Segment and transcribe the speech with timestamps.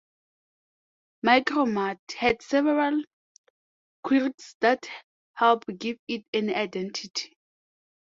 [1.21, 3.03] "Micro Mart" had several
[4.03, 4.89] quirks that
[5.35, 7.37] help give it an identity.